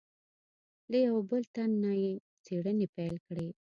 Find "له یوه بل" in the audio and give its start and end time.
0.91-1.43